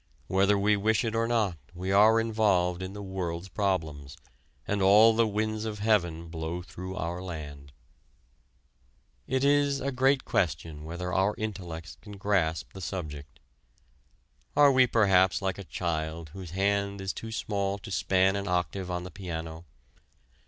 Whether 0.25 0.57
we 0.57 0.75
wish 0.77 1.05
it 1.05 1.13
or 1.13 1.27
not 1.27 1.59
we 1.75 1.91
are 1.91 2.19
involved 2.19 2.81
in 2.81 2.93
the 2.93 3.03
world's 3.03 3.49
problems, 3.49 4.17
and 4.67 4.81
all 4.81 5.13
the 5.13 5.27
winds 5.27 5.63
of 5.63 5.77
heaven 5.77 6.27
blow 6.27 6.63
through 6.63 6.95
our 6.95 7.21
land. 7.21 7.71
It 9.27 9.43
is 9.43 9.79
a 9.79 9.91
great 9.91 10.25
question 10.25 10.85
whether 10.85 11.13
our 11.13 11.35
intellects 11.37 11.97
can 12.01 12.17
grasp 12.17 12.73
the 12.73 12.81
subject. 12.81 13.39
Are 14.55 14.71
we 14.71 14.87
perhaps 14.87 15.39
like 15.39 15.59
a 15.59 15.63
child 15.63 16.29
whose 16.29 16.49
hand 16.49 16.99
is 16.99 17.13
too 17.13 17.31
small 17.31 17.77
to 17.77 17.91
span 17.91 18.35
an 18.35 18.47
octave 18.47 18.89
on 18.89 19.03
the 19.03 19.11
piano? 19.11 19.65